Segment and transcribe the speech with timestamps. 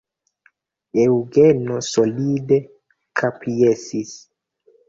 [1.03, 2.59] Eŭgeno solide
[3.23, 4.19] kapjesis.